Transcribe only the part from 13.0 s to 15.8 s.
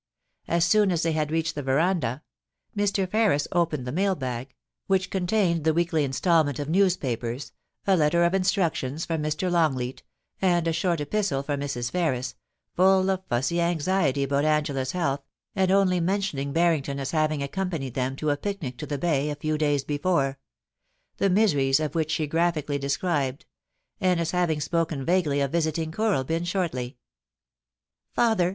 of fussy anxiety about Angela's health, and